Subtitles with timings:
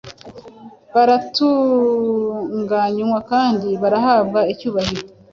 [0.93, 5.05] baratunganywa kandi bahabwa icyubahiro.